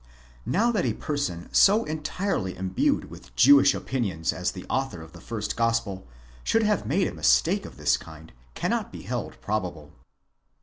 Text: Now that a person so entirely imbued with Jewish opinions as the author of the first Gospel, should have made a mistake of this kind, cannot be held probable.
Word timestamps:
Now 0.47 0.71
that 0.71 0.83
a 0.83 0.93
person 0.95 1.47
so 1.53 1.83
entirely 1.83 2.57
imbued 2.57 3.11
with 3.11 3.35
Jewish 3.35 3.75
opinions 3.75 4.33
as 4.33 4.49
the 4.53 4.65
author 4.67 4.99
of 5.03 5.11
the 5.13 5.21
first 5.21 5.55
Gospel, 5.55 6.07
should 6.43 6.63
have 6.63 6.87
made 6.87 7.05
a 7.07 7.13
mistake 7.13 7.67
of 7.67 7.77
this 7.77 7.97
kind, 7.97 8.31
cannot 8.55 8.91
be 8.91 9.03
held 9.03 9.39
probable. 9.41 9.91